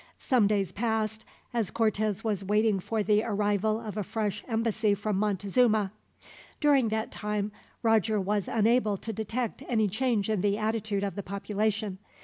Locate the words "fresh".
4.03-4.43